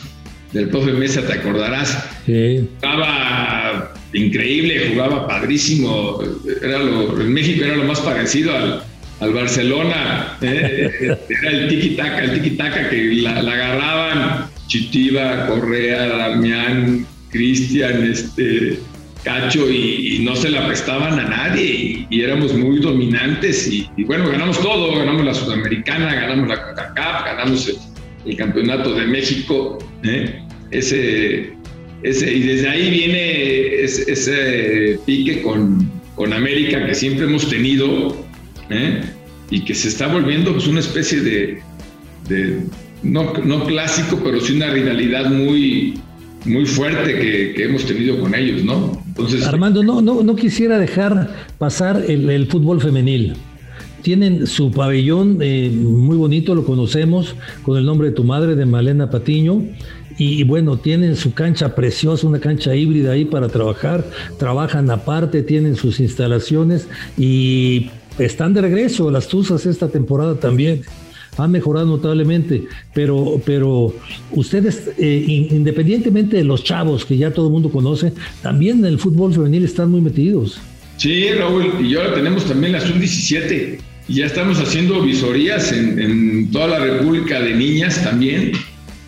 del 0.52 0.70
profe 0.70 0.94
Mesa, 0.94 1.26
te 1.28 1.34
acordarás, 1.34 2.08
jugaba 2.26 3.94
increíble, 4.14 4.90
jugaba 4.90 5.28
padrísimo, 5.28 6.20
era 6.64 6.80
lo, 6.80 7.22
en 7.22 7.32
México 7.32 7.66
era 7.66 7.76
lo 7.76 7.84
más 7.84 8.00
parecido 8.00 8.56
al, 8.56 9.34
Barcelona, 9.34 10.38
¿eh? 10.42 10.90
era 11.30 11.52
el 11.52 11.68
tiki-taka, 11.70 12.24
el 12.24 12.34
tiki-taka 12.34 12.90
que 12.90 13.16
la, 13.16 13.42
la, 13.42 13.54
agarraban. 13.54 14.56
Chitiva, 14.68 15.48
Correa, 15.48 16.08
Damián, 16.08 17.06
Cristian, 17.30 18.04
este, 18.04 18.80
Cacho 19.26 19.70
y, 19.72 20.20
no 20.24 20.36
se 20.36 20.52
la 20.52 20.68
prestaban 20.68 21.20
a 21.20 21.24
nadie 21.24 22.06
y, 22.10 22.22
éramos 22.22 22.54
muy 22.54 22.80
dominantes 22.80 23.68
y, 23.68 23.90
bueno, 24.04 24.30
ganamos 24.30 24.62
todo, 24.62 24.96
ganamos 24.96 25.26
la 25.26 25.34
Sudamericana, 25.34 26.14
ganamos 26.14 26.48
la 26.48 26.62
CONCACAF, 26.62 27.26
ganamos 27.26 27.76
el, 28.26 28.38
Campeonato 28.38 28.94
de 28.96 29.06
México, 29.06 29.78
¿eh? 30.04 30.42
ese, 30.72 31.54
ese, 32.02 32.34
y 32.34 32.40
desde 32.42 32.70
ahí 32.70 32.90
viene 32.90 33.84
ese, 33.84 35.00
pique 35.06 35.42
con, 35.42 35.92
con, 36.16 36.34
América 36.34 36.86
que 36.88 36.96
siempre 36.96 37.26
hemos 37.26 37.48
tenido 37.50 38.16
¿eh? 38.72 39.02
y 39.52 39.62
que 39.64 39.76
se 39.76 39.90
está 39.90 40.08
volviendo 40.08 40.54
pues, 40.54 40.66
una 40.66 40.80
especie 40.80 41.20
de, 41.22 41.62
no, 43.04 43.34
no 43.44 43.66
clásico, 43.66 44.20
pero 44.24 44.40
sí 44.40 44.54
una 44.54 44.72
rivalidad 44.72 45.30
muy, 45.30 46.00
muy 46.46 46.66
fuerte 46.66 47.54
que, 47.56 47.64
hemos 47.64 47.86
tenido 47.86 48.20
con 48.20 48.34
ellos, 48.34 48.64
¿no? 48.64 49.05
Armando, 49.46 49.84
no, 49.84 50.02
no, 50.02 50.24
no 50.24 50.36
quisiera 50.36 50.78
dejar 50.78 51.30
pasar 51.58 52.04
el, 52.08 52.48
fútbol 52.48 52.82
femenil. 52.82 53.34
Tienen 54.02 54.46
su 54.46 54.72
pabellón 54.72 55.40
eh, 55.42 55.72
muy 55.72 56.18
bonito, 56.18 56.54
lo 56.54 56.64
conocemos, 56.64 57.36
con 57.64 57.78
el 57.78 57.86
nombre 57.86 58.10
de 58.10 58.14
tu 58.14 58.24
madre, 58.24 58.56
de 58.56 58.66
Malena 58.66 59.10
Patiño. 59.10 59.64
Y 60.18 60.44
bueno, 60.44 60.78
tienen 60.78 61.16
su 61.16 61.34
cancha 61.34 61.76
preciosa, 61.76 62.28
una 62.28 62.40
cancha 62.40 62.76
híbrida 62.76 63.12
ahí 63.14 63.26
para 63.26 63.50
trabajar. 63.50 64.06
Trabajan 64.38 64.90
aparte, 64.92 65.44
tienen 65.44 65.76
sus 65.76 66.00
instalaciones 66.00 66.88
y 67.18 67.90
están 68.20 68.54
de 68.54 68.62
regreso. 68.62 69.12
Las 69.12 69.28
Tuzas 69.28 69.66
esta 69.66 69.90
temporada 69.90 70.36
también 70.36 70.84
ha 71.38 71.48
mejorado 71.48 71.86
notablemente, 71.86 72.66
pero, 72.94 73.42
pero 73.46 73.94
ustedes, 74.32 74.90
eh, 74.98 75.48
independientemente 75.52 76.38
de 76.38 76.44
los 76.44 76.64
chavos 76.64 77.06
que 77.06 77.18
ya 77.18 77.32
todo 77.32 77.48
el 77.48 77.52
mundo 77.54 77.70
conoce, 77.70 78.14
también 78.42 78.80
en 78.80 78.86
el 78.86 79.00
fútbol 79.00 79.34
femenil 79.34 79.66
están 79.66 79.92
muy 79.92 80.02
metidos. 80.02 80.60
Sí, 80.98 81.30
Raúl, 81.34 81.86
y 81.86 81.96
ahora 81.96 82.14
tenemos 82.14 82.46
también 82.46 82.74
la 82.74 82.82
sub-17 82.82 83.80
y 84.08 84.14
ya 84.16 84.28
estamos 84.28 84.60
haciendo 84.60 85.02
visorías 85.02 85.72
en, 85.72 86.52
toda 86.52 86.68
la 86.68 86.80
República 86.80 87.42
de 87.42 87.56
Niñas 87.56 88.02
también 88.04 88.54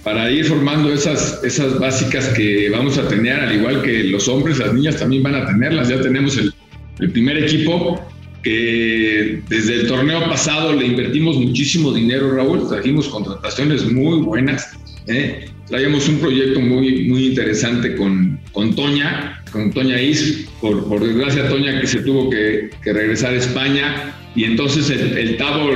para 0.04 0.30
ir 0.32 0.46
formando 0.46 0.92
esas, 0.92 1.44
esas 1.44 1.80
básicas 1.80 2.30
que 2.30 2.70
vamos 2.70 2.98
a 2.98 3.08
tener, 3.08 3.40
al 3.40 3.56
igual 3.56 3.82
que 3.84 4.06
los 4.06 4.28
hombres, 4.28 4.58
las 4.58 4.74
niñas 4.74 4.98
también 4.98 5.22
van 5.22 5.36
a 5.36 5.46
tenerlas. 5.46 5.90
Ya 5.90 6.02
tenemos 6.02 6.38
el, 6.38 6.54
el 7.00 7.12
primer 7.12 7.44
equipo 7.44 8.02
que 8.48 9.42
desde 9.50 9.74
el 9.82 9.88
torneo 9.88 10.22
pasado 10.30 10.72
le 10.74 10.86
invertimos 10.86 11.36
muchísimo 11.36 11.92
dinero, 11.92 12.32
Raúl, 12.34 12.70
trajimos 12.70 13.10
contrataciones 13.10 13.92
muy 13.92 14.22
buenas. 14.22 14.72
¿eh? 15.08 15.50
Traíamos 15.68 16.08
un 16.08 16.20
proyecto 16.20 16.62
muy, 16.62 17.10
muy 17.10 17.26
interesante 17.26 17.98
con, 17.98 18.40
con 18.54 18.74
Toña, 18.74 19.44
con 19.52 19.74
Toña 19.74 20.02
Is, 20.02 20.48
por, 20.62 20.88
por 20.88 21.06
desgracia 21.06 21.50
Toña 21.50 21.82
que 21.82 21.88
se 21.88 22.00
tuvo 22.00 22.30
que, 22.30 22.70
que 22.82 22.94
regresar 22.94 23.34
a 23.34 23.38
España 23.38 24.16
y 24.34 24.46
entonces 24.46 24.90
el, 24.90 25.18
el 25.18 25.36
Tavo 25.36 25.70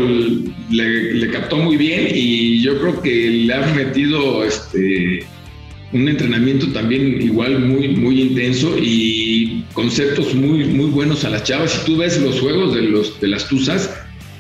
le, 0.70 1.14
le, 1.14 1.30
captó 1.30 1.58
muy 1.58 1.76
bien 1.76 2.08
y 2.14 2.62
yo 2.62 2.80
creo 2.80 3.02
que 3.02 3.30
le 3.48 3.54
ha 3.54 3.66
metido 3.74 4.46
este, 4.46 5.26
un 5.94 6.08
entrenamiento 6.08 6.68
también 6.68 7.22
igual 7.22 7.60
muy, 7.60 7.90
muy 7.90 8.22
intenso 8.22 8.78
y 8.78 9.66
conceptos 9.74 10.34
muy, 10.34 10.66
muy 10.66 10.90
buenos 10.90 11.26
a 11.26 11.30
las 11.30 11.44
chavas. 11.44 11.72
Si 11.72 11.86
tú 11.86 11.98
ves 11.98 12.20
los 12.22 12.40
juegos 12.40 12.74
de, 12.74 12.84
los, 12.84 13.20
de 13.20 13.28
las 13.28 13.48
Tuzas, 13.48 13.94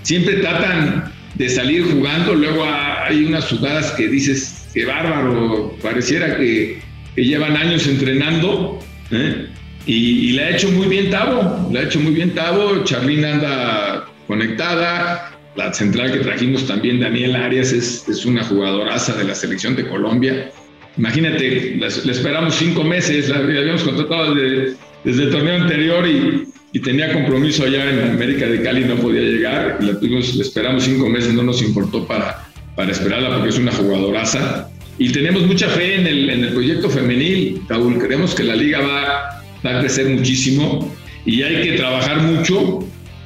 siempre 0.03 0.35
tratan 0.35 1.11
de 1.35 1.49
salir 1.49 1.83
jugando, 1.85 2.35
luego 2.35 2.63
hay 2.65 3.25
unas 3.25 3.49
jugadas 3.49 3.91
que 3.91 4.07
dices, 4.07 4.69
que 4.73 4.85
bárbaro, 4.85 5.75
pareciera 5.81 6.37
que, 6.37 6.79
llevan 7.15 7.57
años 7.57 7.85
entrenando, 7.87 8.79
¿eh? 9.11 9.47
y, 9.85 10.31
la 10.31 10.43
ha 10.43 10.49
hecho 10.51 10.71
muy 10.71 10.87
bien 10.87 11.09
Tavo, 11.09 11.69
la 11.71 11.81
ha 11.81 11.83
hecho 11.83 11.99
muy 11.99 12.13
bien 12.13 12.33
Tavo, 12.33 12.85
Charlina 12.85 13.33
anda 13.33 14.05
conectada, 14.27 15.37
la 15.57 15.73
central 15.73 16.13
que 16.13 16.19
trajimos 16.19 16.65
también, 16.65 17.01
Daniel 17.01 17.35
Arias, 17.35 17.73
es, 17.73 18.07
es 18.07 18.25
una 18.25 18.43
jugadoraza 18.45 19.13
de 19.17 19.25
la 19.25 19.35
selección 19.35 19.75
de 19.75 19.87
Colombia, 19.89 20.51
Imagínate, 20.97 21.75
le 21.77 22.11
esperamos 22.11 22.55
cinco 22.55 22.83
meses, 22.83 23.29
la 23.29 23.37
habíamos 23.37 23.83
contratado 23.83 24.35
desde, 24.35 25.23
el 25.23 25.31
torneo 25.31 25.55
anterior 25.61 26.07
y, 26.07 26.47
tenía 26.79 27.11
compromiso 27.11 27.65
allá 27.65 27.89
en 27.89 28.11
América 28.11 28.45
de 28.45 28.61
Cali, 28.61 28.85
no 28.85 28.95
podía 28.95 29.21
llegar, 29.21 29.77
y 29.81 29.85
la 29.85 29.99
tuvimos, 29.99 30.35
le 30.35 30.41
esperamos 30.41 30.83
cinco 30.83 31.09
meses, 31.09 31.33
no 31.33 31.43
nos 31.43 31.61
importó 31.61 32.07
para, 32.07 32.47
para 32.75 32.91
esperarla 32.91 33.35
porque 33.35 33.49
es 33.49 33.57
una 33.57 33.71
jugadoraza. 33.71 34.69
Y 34.97 35.09
tenemos 35.09 35.45
mucha 35.45 35.67
fe 35.67 35.99
en 35.99 36.07
el, 36.07 36.29
en 36.29 36.43
el 36.45 36.53
proyecto 36.53 36.89
femenil, 36.89 37.61
Raúl, 37.67 37.97
creemos 37.97 38.33
que 38.35 38.43
la 38.43 38.55
liga 38.55 38.79
va, 38.79 39.43
va, 39.65 39.77
a 39.77 39.79
crecer 39.81 40.07
muchísimo 40.07 40.95
y 41.25 41.43
hay 41.43 41.61
que 41.61 41.77
trabajar 41.77 42.21
mucho 42.21 42.79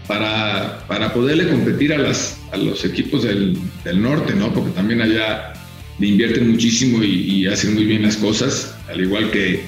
para, 0.07 0.79
para 0.88 1.13
poderle 1.13 1.48
competir 1.50 1.93
a, 1.93 1.98
las, 1.98 2.39
a 2.51 2.57
los 2.57 2.84
equipos 2.86 3.24
del, 3.24 3.57
del 3.84 4.01
norte, 4.01 4.34
¿no? 4.34 4.53
Porque 4.53 4.72
también 4.72 5.01
allá 5.01 5.53
le 5.99 6.07
invierten 6.07 6.51
muchísimo 6.51 7.03
y, 7.03 7.45
hacen 7.47 7.73
muy 7.73 7.85
bien 7.85 8.01
las 8.01 8.17
cosas, 8.17 8.75
al 8.89 9.01
igual 9.01 9.31
que, 9.31 9.63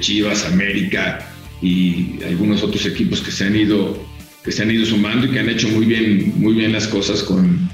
Chivas, 0.00 0.46
América 0.46 1.28
y 1.60 2.22
algunos 2.22 2.62
otros 2.62 2.86
equipos 2.86 3.20
que 3.20 3.32
se 3.32 3.44
han 3.44 3.56
ido 3.56 4.00
que 4.44 4.52
se 4.52 4.62
han 4.62 4.70
ido 4.70 4.86
sumando 4.86 5.26
y 5.26 5.30
que 5.30 5.40
han 5.40 5.48
hecho 5.48 5.68
muy 5.68 5.84
bien 5.84 6.32
muy 6.36 6.54
bien 6.54 6.72
las 6.72 6.86
cosas 6.86 7.24
con 7.24 7.68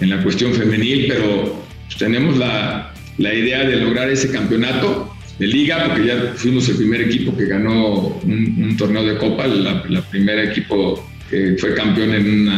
en 0.00 0.10
la 0.10 0.22
cuestión 0.22 0.54
femenil, 0.54 1.06
pero 1.08 1.60
pues, 1.86 1.98
tenemos 1.98 2.36
la, 2.36 2.92
idea 3.18 3.64
de 3.64 3.76
lograr 3.76 4.10
ese 4.10 4.30
campeonato 4.30 5.12
de 5.38 5.46
liga, 5.48 5.86
porque 5.86 6.06
ya 6.06 6.34
fuimos 6.36 6.68
el 6.68 6.76
primer 6.76 7.00
equipo 7.00 7.36
que 7.36 7.46
ganó 7.46 8.20
un, 8.22 8.76
torneo 8.78 9.04
de 9.04 9.16
copa, 9.18 9.46
la, 9.46 9.84
la 9.88 10.42
equipo 10.44 11.08
que 11.28 11.56
fue 11.58 11.74
campeón 11.74 12.14
en, 12.14 12.48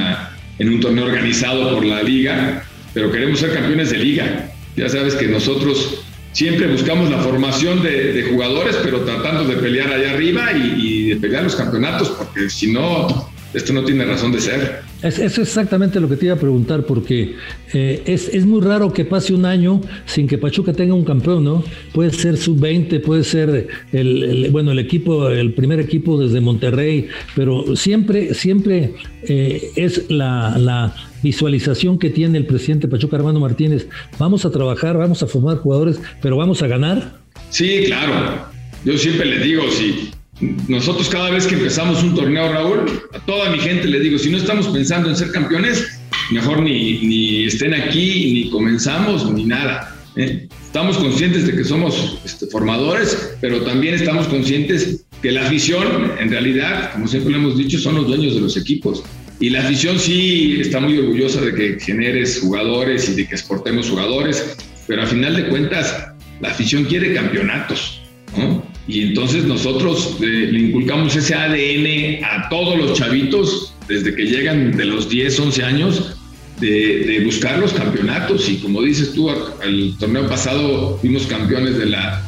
en 0.58 0.68
un 0.68 0.80
torneo 0.80 1.06
organizado 1.06 1.74
por 1.74 1.84
la 1.84 2.02
liga, 2.02 2.62
pero 2.92 3.10
queremos 3.10 3.38
ser 3.40 3.54
campeones 3.54 3.90
de 3.90 3.98
liga. 3.98 4.50
Ya 4.78 4.88
sabes 4.88 5.16
que 5.16 5.26
nosotros 5.26 6.04
siempre 6.30 6.68
buscamos 6.68 7.10
la 7.10 7.18
formación 7.18 7.82
de, 7.82 8.24
jugadores, 8.30 8.76
pero 8.80 9.00
tratando 9.00 9.44
de 9.44 9.56
pelear 9.56 9.92
allá 9.92 10.12
arriba 10.12 10.52
y, 10.52 11.08
de 11.08 11.16
pelear 11.16 11.42
los 11.42 11.56
campeonatos, 11.56 12.10
porque 12.10 12.48
si 12.48 12.72
no, 12.72 13.28
esto 13.52 13.72
no 13.72 13.84
tiene 13.84 14.04
razón 14.04 14.30
de 14.30 14.40
ser. 14.40 14.82
Es, 15.02 15.18
es 15.20 15.38
exactamente 15.38 16.00
lo 16.00 16.08
que 16.08 16.16
te 16.16 16.26
iba 16.26 16.34
a 16.34 16.38
preguntar, 16.38 16.84
porque 16.84 17.36
eh, 17.72 18.02
es, 18.04 18.44
muy 18.44 18.60
raro 18.60 18.92
que 18.92 19.04
pase 19.04 19.32
un 19.32 19.44
año 19.44 19.80
sin 20.06 20.26
que 20.26 20.38
Pachuca 20.38 20.72
tenga 20.72 20.94
un 20.94 21.04
campeón, 21.04 21.44
¿no? 21.44 21.62
Puede 21.92 22.10
ser 22.10 22.36
sub-20, 22.36 23.00
puede 23.02 23.22
ser 23.22 23.68
el, 23.92 24.48
bueno, 24.50 24.72
el 24.72 24.80
equipo, 24.80 25.28
el 25.28 25.52
primer 25.54 25.78
equipo 25.78 26.18
desde 26.18 26.40
Monterrey, 26.40 27.08
pero 27.36 27.76
siempre, 27.76 28.34
siempre 28.34 28.94
eh, 29.22 29.70
es 29.76 30.10
la, 30.10 30.94
visualización 31.20 31.98
que 31.98 32.10
tiene 32.10 32.38
el 32.38 32.46
presidente 32.46 32.86
Pachuca 32.86 33.16
Armando 33.16 33.40
Martínez. 33.40 33.88
Vamos 34.20 34.44
a 34.44 34.52
trabajar, 34.52 34.96
vamos 34.96 35.20
a 35.20 35.26
formar 35.26 35.56
jugadores, 35.56 36.00
pero 36.22 36.36
vamos 36.36 36.62
a 36.62 36.68
ganar. 36.68 37.18
Sí, 37.50 37.82
claro. 37.86 38.46
Yo 38.84 38.96
siempre 38.96 39.26
le 39.26 39.44
digo, 39.44 39.62
si 39.68 40.10
nosotros 40.40 41.08
cada 41.08 41.30
vez 41.30 41.46
que 41.46 41.56
empezamos 41.56 42.02
un 42.02 42.14
torneo, 42.14 42.52
Raúl, 42.52 43.02
a 43.12 43.18
toda 43.20 43.50
mi 43.50 43.58
gente 43.58 43.88
le 43.88 44.00
digo, 44.00 44.18
si 44.18 44.30
no 44.30 44.38
estamos 44.38 44.68
pensando 44.68 45.08
en 45.08 45.16
ser 45.16 45.32
campeones, 45.32 46.00
mejor 46.30 46.62
ni, 46.62 47.00
ni 47.00 47.44
estén 47.44 47.74
aquí, 47.74 48.32
ni 48.32 48.50
comenzamos, 48.50 49.30
ni 49.32 49.44
nada. 49.44 49.96
¿eh? 50.16 50.48
Estamos 50.64 50.98
conscientes 50.98 51.46
de 51.46 51.56
que 51.56 51.64
somos 51.64 52.20
este, 52.24 52.46
formadores, 52.46 53.36
pero 53.40 53.62
también 53.62 53.94
estamos 53.94 54.28
conscientes 54.28 55.04
que 55.22 55.32
la 55.32 55.46
afición, 55.46 56.12
en 56.20 56.30
realidad, 56.30 56.92
como 56.92 57.08
siempre 57.08 57.32
lo 57.32 57.38
hemos 57.38 57.58
dicho, 57.58 57.78
son 57.78 57.96
los 57.96 58.06
dueños 58.06 58.34
de 58.34 58.40
los 58.40 58.56
equipos. 58.56 59.02
Y 59.40 59.50
la 59.50 59.60
afición 59.60 59.98
sí 59.98 60.58
está 60.60 60.78
muy 60.80 60.98
orgullosa 60.98 61.40
de 61.40 61.54
que 61.54 61.80
generes 61.80 62.40
jugadores 62.40 63.08
y 63.08 63.14
de 63.14 63.26
que 63.26 63.34
exportemos 63.34 63.88
jugadores, 63.88 64.56
pero 64.86 65.02
a 65.02 65.06
final 65.06 65.36
de 65.36 65.48
cuentas 65.48 66.12
la 66.40 66.50
afición 66.50 66.84
quiere 66.84 67.14
campeonatos, 67.14 68.02
¿no? 68.36 68.67
Y 68.88 69.02
entonces 69.02 69.44
nosotros 69.44 70.16
eh, 70.20 70.48
le 70.50 70.58
inculcamos 70.58 71.14
ese 71.14 71.34
ADN 71.34 72.24
a 72.24 72.48
todos 72.48 72.78
los 72.78 72.98
chavitos 72.98 73.74
desde 73.86 74.14
que 74.14 74.24
llegan 74.24 74.76
de 74.76 74.86
los 74.86 75.08
10, 75.08 75.38
11 75.38 75.64
años 75.64 76.16
de, 76.58 77.04
de 77.04 77.24
buscar 77.24 77.58
los 77.58 77.74
campeonatos. 77.74 78.48
Y 78.48 78.56
como 78.56 78.82
dices 78.82 79.12
tú, 79.12 79.30
el 79.62 79.94
torneo 79.98 80.26
pasado 80.26 80.98
fuimos 81.00 81.26
campeones 81.26 81.78
de 81.78 81.86
la 81.86 82.24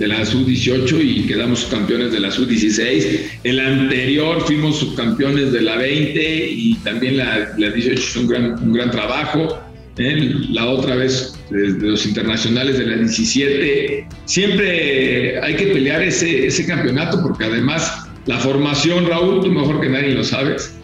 de 0.00 0.08
la 0.08 0.24
sub-18 0.24 0.98
y 1.04 1.26
quedamos 1.26 1.66
campeones 1.66 2.10
de 2.10 2.20
la 2.20 2.30
sub-16. 2.30 3.20
El 3.44 3.60
anterior 3.60 4.40
fuimos 4.46 4.78
subcampeones 4.78 5.52
de 5.52 5.60
la 5.60 5.76
20 5.76 6.50
y 6.50 6.74
también 6.76 7.18
la, 7.18 7.52
la 7.58 7.68
18 7.68 8.00
es 8.00 8.16
un 8.16 8.26
gran, 8.26 8.62
un 8.62 8.72
gran 8.72 8.90
trabajo. 8.90 9.60
¿Eh? 9.96 10.34
La 10.50 10.66
otra 10.66 10.96
vez 10.96 11.34
de, 11.50 11.68
los 11.68 12.06
internacionales 12.06 12.78
de 12.78 12.86
la 12.86 12.96
17. 12.96 14.06
Siempre 14.24 15.40
hay 15.40 15.54
que 15.56 15.66
pelear 15.68 16.02
ese, 16.02 16.46
ese 16.46 16.66
campeonato 16.66 17.22
porque 17.22 17.44
además 17.44 18.06
la 18.26 18.38
formación, 18.38 19.06
Raúl, 19.06 19.40
tú 19.40 19.50
mejor 19.50 19.80
que 19.80 19.88
nadie 19.88 20.14
lo 20.14 20.24
sabes, 20.24 20.74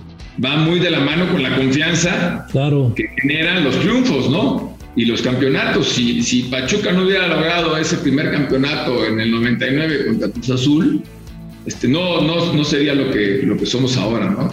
va 0.42 0.56
muy 0.56 0.78
de 0.80 0.90
la 0.90 1.00
mano 1.00 1.30
con 1.30 1.42
la 1.42 1.54
confianza 1.56 2.46
claro. 2.50 2.92
que 2.94 3.04
generan 3.20 3.64
los 3.64 3.78
triunfos, 3.80 4.30
¿no? 4.30 4.76
y 4.96 5.04
los 5.04 5.22
campeonatos. 5.22 5.88
Si, 5.90 6.22
si 6.22 6.44
Pachuca 6.44 6.90
no 6.90 7.04
hubiera 7.04 7.28
logrado 7.28 7.76
ese 7.76 7.98
primer 7.98 8.32
campeonato 8.32 9.04
en 9.06 9.20
el 9.20 9.30
99 9.30 10.06
contra 10.06 10.28
Cruz 10.30 10.50
Azul, 10.50 11.02
este, 11.66 11.86
no, 11.86 12.22
no, 12.22 12.52
no 12.52 12.64
sería 12.64 12.94
lo 12.94 13.10
que, 13.10 13.42
lo 13.44 13.56
que 13.56 13.66
somos 13.66 13.96
ahora, 13.96 14.30
¿no? 14.30 14.52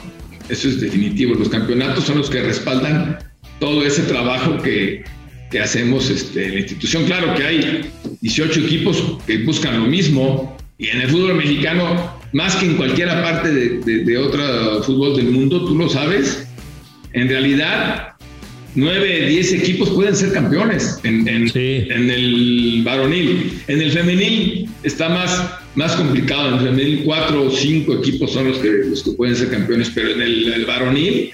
Eso 0.50 0.68
es 0.68 0.82
definitivo. 0.82 1.36
Los 1.36 1.50
campeonatos 1.50 2.04
son 2.04 2.18
los 2.18 2.30
que 2.30 2.42
respaldan 2.42 3.18
todo 3.64 3.82
ese 3.86 4.02
trabajo 4.04 4.58
que, 4.62 5.06
que 5.50 5.62
hacemos 5.62 6.10
este, 6.10 6.48
en 6.48 6.54
la 6.56 6.60
institución. 6.60 7.06
Claro 7.06 7.34
que 7.34 7.44
hay 7.46 7.90
18 8.20 8.60
equipos 8.60 9.02
que 9.26 9.38
buscan 9.38 9.80
lo 9.80 9.86
mismo 9.86 10.58
y 10.78 10.88
en 10.88 11.00
el 11.00 11.08
fútbol 11.08 11.36
mexicano, 11.36 12.20
más 12.34 12.58
que 12.58 12.66
en 12.66 12.76
cualquier 12.76 13.08
parte 13.08 13.54
de, 13.54 13.80
de, 13.80 14.04
de 14.04 14.18
otro 14.18 14.84
fútbol 14.84 15.16
del 15.16 15.28
mundo, 15.28 15.64
tú 15.66 15.78
lo 15.78 15.88
sabes, 15.88 16.46
en 17.14 17.30
realidad 17.30 18.14
nueve, 18.76 19.28
diez 19.28 19.54
equipos 19.54 19.90
pueden 19.92 20.16
ser 20.16 20.34
campeones 20.34 21.00
en, 21.04 21.28
en, 21.28 22.10
el 22.10 22.82
varonil. 22.84 23.62
En 23.68 23.82
el 23.82 23.92
femenil 23.92 24.70
está 24.84 25.10
más, 25.10 25.50
más 25.76 25.96
complicado. 25.96 26.50
En 26.50 26.54
el 26.56 26.60
femenil, 26.72 27.02
cuatro 27.06 27.48
o 27.48 27.52
cinco 27.52 27.94
equipos 27.94 28.32
son 28.34 28.50
los 28.50 28.58
que, 28.58 28.70
los 28.70 29.04
que 29.04 29.12
pueden 29.12 29.36
ser 29.36 29.50
campeones, 29.50 29.92
pero 29.94 30.10
en 30.10 30.22
el, 30.22 30.66
varonil, 30.66 31.32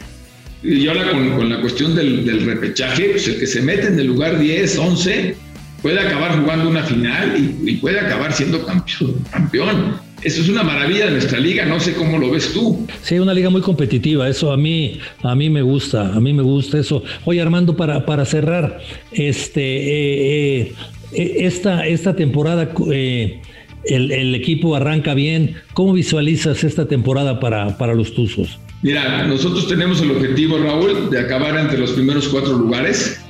y 0.63 0.87
ahora 0.87 1.11
con, 1.11 1.29
con 1.37 1.49
la 1.49 1.61
cuestión 1.61 1.95
del, 1.95 2.25
del, 2.25 2.45
repechaje, 2.45 3.09
pues 3.09 3.27
el 3.27 3.39
que 3.39 3.47
se 3.47 3.61
mete 3.61 3.87
en 3.87 3.99
el 3.99 4.07
lugar 4.07 4.39
10, 4.39 4.77
11, 4.77 5.35
puede 5.81 5.99
acabar 5.99 6.39
jugando 6.39 6.69
una 6.69 6.83
final 6.83 7.35
y, 7.65 7.75
puede 7.75 7.99
acabar 7.99 8.33
siendo 8.33 8.65
campeón. 8.65 9.15
campeón. 9.31 10.09
Eso 10.21 10.41
es 10.41 10.49
una 10.49 10.63
maravilla 10.63 11.05
de 11.05 11.11
nuestra 11.11 11.39
liga, 11.39 11.65
no 11.65 11.79
sé 11.79 11.93
cómo 11.93 12.17
lo 12.17 12.29
ves 12.29 12.51
tú. 12.53 12.85
Sí, 13.01 13.17
una 13.19 13.33
liga 13.33 13.49
muy 13.49 13.61
competitiva, 13.61 14.27
eso 14.27 14.51
a 14.51 14.57
mí, 14.57 14.99
a 15.23 15.33
mí 15.33 15.49
me 15.49 15.61
gusta, 15.61 16.13
a 16.13 16.19
mí 16.19 16.33
me 16.33 16.43
gusta 16.43 16.77
eso. 16.77 17.03
Oye, 17.23 17.41
Armando, 17.41 17.77
para, 17.77 18.05
para 18.05 18.25
cerrar, 18.25 18.81
este, 19.13 19.61
eh, 19.61 20.73
eh, 21.13 21.33
esta, 21.37 21.87
esta 21.87 22.17
temporada 22.17 22.73
eh, 22.91 23.39
el, 23.85 24.35
equipo 24.35 24.75
arranca 24.75 25.13
bien. 25.13 25.55
¿Cómo 25.73 25.93
visualizas 25.93 26.65
esta 26.65 26.85
temporada 26.85 27.39
para, 27.39 27.77
para 27.77 27.93
los 27.93 28.13
Tuzos? 28.13 28.59
Mira, 28.81 29.25
nosotros 29.27 29.67
tenemos 29.67 30.01
el 30.01 30.11
objetivo, 30.11 30.57
Raúl, 30.57 31.09
de 31.09 31.19
acabar 31.19 31.57
entre 31.57 31.77
los 31.77 31.91
primeros 31.91 32.27
cuatro 32.29 32.57
lugares. 32.57 33.21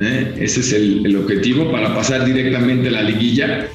Ese 0.00 0.60
es 0.60 0.72
el, 0.72 1.06
el, 1.06 1.16
objetivo 1.16 1.70
para 1.70 1.94
pasar 1.94 2.24
directamente 2.24 2.88
a 2.88 2.92
la 2.92 3.02
liguilla 3.02 3.68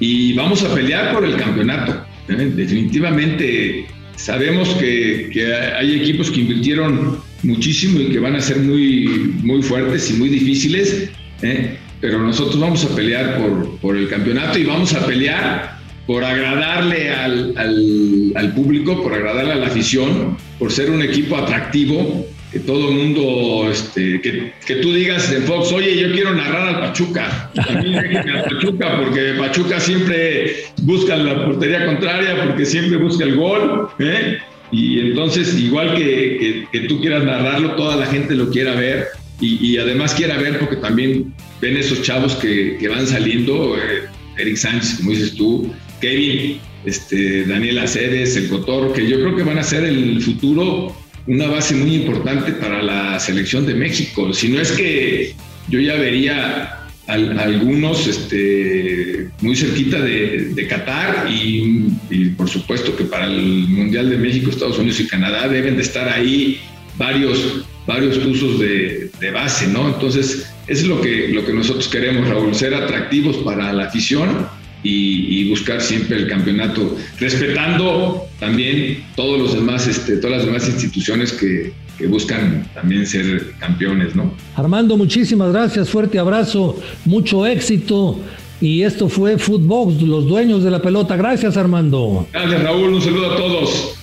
y 0.00 0.32
vamos 0.34 0.62
a 0.62 0.74
pelear 0.74 1.12
por 1.12 1.24
el 1.24 1.36
campeonato. 1.36 2.04
¿eh? 2.28 2.52
Definitivamente 2.54 3.86
sabemos 4.16 4.68
que, 4.74 5.30
hay 5.76 5.94
equipos 5.94 6.30
que 6.30 6.40
invirtieron 6.40 7.18
muchísimo 7.42 8.00
y 8.00 8.06
que 8.06 8.18
van 8.18 8.36
a 8.36 8.40
ser 8.40 8.58
muy, 8.58 9.34
muy 9.42 9.62
fuertes 9.62 10.10
y 10.10 10.14
muy 10.14 10.28
difíciles, 10.28 11.10
¿eh? 11.42 11.76
pero 12.00 12.18
nosotros 12.18 12.58
vamos 12.58 12.84
a 12.84 12.94
pelear 12.94 13.38
por, 13.38 13.78
por, 13.78 13.96
el 13.96 14.08
campeonato 14.08 14.58
y 14.58 14.64
vamos 14.64 14.94
a 14.94 15.06
pelear 15.06 15.78
por 16.06 16.24
agradarle 16.24 17.10
al, 17.10 18.32
al 18.34 18.54
público, 18.54 19.02
por 19.02 19.14
agradarle 19.14 19.52
a 19.52 19.56
la 19.56 19.66
afición, 19.66 20.36
por 20.58 20.70
ser 20.70 20.90
un 20.90 21.02
equipo 21.02 21.36
atractivo 21.36 22.26
que 22.54 22.60
todo 22.60 22.88
el 22.88 22.94
mundo, 22.94 23.68
este, 23.68 24.20
que, 24.20 24.52
que, 24.64 24.76
tú 24.76 24.94
digas 24.94 25.32
en 25.32 25.42
Fox, 25.42 25.72
oye, 25.72 26.00
yo 26.00 26.12
quiero 26.12 26.32
narrar 26.34 26.68
al 26.68 26.80
Pachuca. 26.82 27.50
Mí 27.82 27.96
al 27.96 28.44
Pachuca, 28.44 29.00
porque 29.00 29.34
Pachuca 29.36 29.80
siempre 29.80 30.58
busca 30.82 31.16
la 31.16 31.46
portería 31.46 31.84
contraria, 31.84 32.44
porque 32.44 32.64
siempre 32.64 32.98
busca 32.98 33.24
el 33.24 33.34
gol. 33.34 33.88
¿eh? 33.98 34.38
Y 34.70 35.00
entonces, 35.00 35.58
igual 35.58 35.96
que, 35.96 36.68
que, 36.70 36.80
tú 36.82 37.00
quieras 37.00 37.24
narrarlo, 37.24 37.72
toda 37.72 37.96
la 37.96 38.06
gente 38.06 38.36
lo 38.36 38.48
quiera 38.50 38.76
ver. 38.76 39.08
Y, 39.40 39.72
y 39.72 39.78
además 39.78 40.14
quiera 40.14 40.36
ver 40.38 40.60
porque 40.60 40.76
también 40.76 41.34
ven 41.60 41.76
esos 41.76 42.02
chavos 42.02 42.36
que, 42.36 42.76
que 42.78 42.86
van 42.86 43.04
saliendo, 43.04 43.76
eh, 43.76 44.04
Eric 44.38 44.56
Sánchez, 44.58 44.98
como 44.98 45.10
dices 45.10 45.34
tú, 45.34 45.74
Kevin, 46.00 46.58
este, 46.84 47.44
Daniel 47.44 47.78
Acedes, 47.78 48.36
el 48.36 48.48
Cotor, 48.48 48.92
que 48.92 49.08
yo 49.08 49.16
creo 49.16 49.36
que 49.36 49.42
van 49.42 49.58
a 49.58 49.62
ser 49.62 49.84
el 49.84 50.20
futuro 50.22 50.94
una 51.26 51.46
base 51.46 51.74
muy 51.74 51.94
importante 51.94 52.52
para 52.52 52.82
la 52.82 53.18
selección 53.18 53.66
de 53.66 53.74
México. 53.74 54.32
Si 54.32 54.48
no 54.48 54.60
es 54.60 54.72
que 54.72 55.34
yo 55.68 55.80
ya 55.80 55.94
vería 55.94 56.80
algunos 57.06 58.06
este, 58.06 59.28
muy 59.40 59.54
cerquita 59.56 60.00
de, 60.00 60.66
Qatar 60.68 61.28
y, 61.30 62.30
por 62.36 62.48
supuesto 62.48 62.96
que 62.96 63.04
para 63.04 63.26
el 63.26 63.68
Mundial 63.68 64.10
de 64.10 64.16
México, 64.16 64.50
Estados 64.50 64.78
Unidos 64.78 65.00
y 65.00 65.06
Canadá 65.06 65.48
deben 65.48 65.76
de 65.76 65.82
estar 65.82 66.08
ahí 66.08 66.60
varios, 66.96 67.64
varios 67.86 68.16
usos 68.18 68.58
de, 68.58 69.10
base, 69.32 69.66
¿no? 69.68 69.88
Entonces, 69.88 70.50
es 70.66 70.86
lo 70.86 71.00
que, 71.00 71.28
lo 71.28 71.44
que 71.44 71.52
nosotros 71.52 71.88
queremos, 71.88 72.28
Raúl, 72.28 72.54
ser 72.54 72.74
atractivos 72.74 73.36
para 73.38 73.72
la 73.72 73.84
afición 73.84 74.46
y, 74.84 75.48
buscar 75.48 75.80
siempre 75.80 76.16
el 76.16 76.28
campeonato, 76.28 76.96
respetando 77.18 78.26
también 78.38 79.04
todos 79.16 79.38
los 79.38 79.54
demás, 79.54 79.86
este, 79.86 80.16
todas 80.16 80.38
las 80.38 80.46
demás 80.46 80.66
instituciones 80.68 81.32
que, 81.32 81.72
que 81.96 82.06
buscan 82.06 82.68
también 82.74 83.06
ser 83.06 83.54
campeones, 83.58 84.14
¿no? 84.14 84.34
Armando, 84.56 84.96
muchísimas 84.96 85.52
gracias, 85.52 85.88
fuerte 85.88 86.18
abrazo, 86.18 86.78
mucho 87.04 87.46
éxito. 87.46 88.20
Y 88.60 88.82
esto 88.82 89.08
fue 89.08 89.36
Footbox, 89.36 90.00
los 90.02 90.26
dueños 90.26 90.62
de 90.62 90.70
la 90.70 90.80
pelota. 90.80 91.16
Gracias, 91.16 91.56
Armando. 91.56 92.26
Gracias, 92.32 92.62
Raúl. 92.62 92.94
Un 92.94 93.02
saludo 93.02 93.32
a 93.32 93.36
todos. 93.36 93.94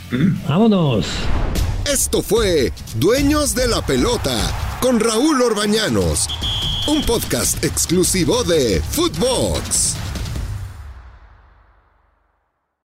Vámonos. 0.47 1.05
Esto 1.91 2.21
fue 2.21 2.71
Dueños 2.99 3.55
de 3.55 3.67
la 3.67 3.83
Pelota 3.85 4.77
con 4.81 4.99
Raúl 4.99 5.41
Orbañanos, 5.41 6.27
un 6.87 7.03
podcast 7.03 7.63
exclusivo 7.63 8.43
de 8.43 8.81
Footbox. 8.91 9.95